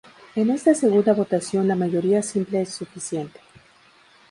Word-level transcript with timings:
En 0.35 0.49
esta 0.49 0.73
segunda 0.73 1.13
votación 1.13 1.67
la 1.67 1.75
mayoría 1.75 2.23
simple 2.23 2.63
es 2.63 2.73
suficiente. 2.73 3.39